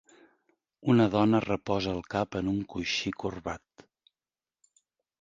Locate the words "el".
1.97-2.01